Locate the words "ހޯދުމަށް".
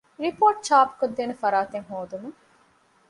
1.89-2.39